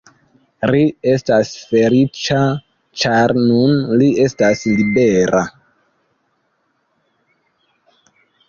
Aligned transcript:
Ri 0.69 0.79
estas 1.11 1.51
feliĉa, 1.73 2.37
ĉar 3.03 3.35
nun 3.51 3.77
li 4.01 4.09
estas 4.25 4.65
libera. 4.81 5.45